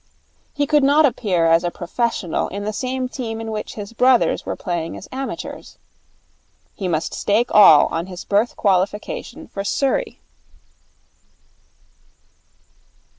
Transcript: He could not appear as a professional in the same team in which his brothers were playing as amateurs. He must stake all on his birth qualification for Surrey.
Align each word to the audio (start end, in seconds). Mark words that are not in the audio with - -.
He 0.55 0.65
could 0.65 0.81
not 0.83 1.05
appear 1.05 1.45
as 1.45 1.63
a 1.63 1.69
professional 1.69 2.47
in 2.47 2.63
the 2.63 2.73
same 2.73 3.07
team 3.07 3.39
in 3.39 3.51
which 3.51 3.75
his 3.75 3.93
brothers 3.93 4.47
were 4.47 4.55
playing 4.55 4.97
as 4.97 5.07
amateurs. 5.11 5.77
He 6.73 6.87
must 6.87 7.13
stake 7.13 7.51
all 7.53 7.85
on 7.89 8.07
his 8.07 8.25
birth 8.25 8.55
qualification 8.55 9.47
for 9.47 9.63
Surrey. 9.63 10.19